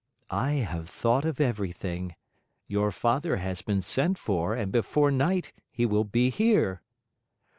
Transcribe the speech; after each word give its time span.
"I 0.31 0.53
have 0.53 0.89
thought 0.89 1.25
of 1.25 1.39
everything. 1.39 2.15
Your 2.65 2.91
father 2.91 3.35
has 3.35 3.61
been 3.61 3.83
sent 3.83 4.17
for 4.17 4.55
and 4.55 4.71
before 4.71 5.11
night 5.11 5.53
he 5.69 5.85
will 5.85 6.05
be 6.05 6.31
here." 6.31 6.81